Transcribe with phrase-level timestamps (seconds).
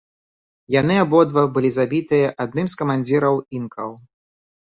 [0.75, 3.89] Яны абодва былі забітыя адным з камандзіраў інкаў.